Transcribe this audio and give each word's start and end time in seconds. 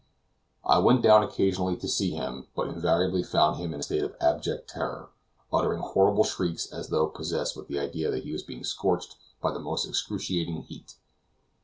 I 0.65 0.79
went 0.79 1.03
down 1.03 1.21
occasionally 1.21 1.77
to 1.77 1.87
see 1.87 2.09
him, 2.09 2.47
but 2.55 2.67
invariably 2.67 3.21
found 3.21 3.57
him 3.57 3.71
in 3.71 3.81
a 3.81 3.83
state 3.83 4.01
of 4.01 4.15
abject 4.19 4.67
terror, 4.67 5.11
uttering 5.53 5.81
horrible 5.81 6.23
shrieks, 6.23 6.65
as 6.73 6.87
though 6.87 7.05
possessed 7.05 7.55
with 7.55 7.67
the 7.67 7.77
idea 7.77 8.09
that 8.09 8.23
he 8.23 8.31
was 8.31 8.41
being 8.41 8.63
scorched 8.63 9.15
by 9.43 9.51
the 9.53 9.59
most 9.59 9.87
excruciating 9.87 10.63
heat. 10.63 10.95